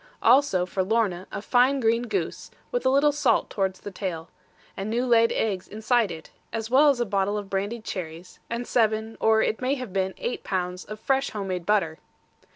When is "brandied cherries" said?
7.51-8.39